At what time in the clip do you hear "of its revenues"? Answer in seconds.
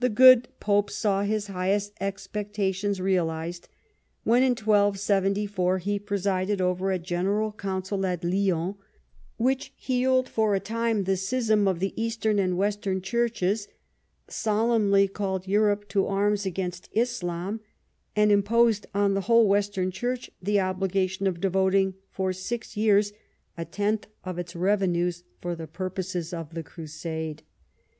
24.24-25.22